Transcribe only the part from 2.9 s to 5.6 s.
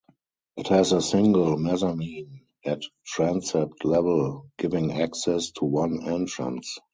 transept level, giving access